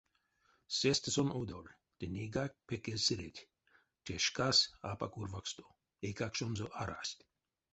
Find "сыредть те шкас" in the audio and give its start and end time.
3.07-4.57